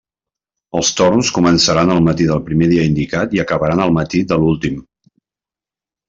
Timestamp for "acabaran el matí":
3.43-4.23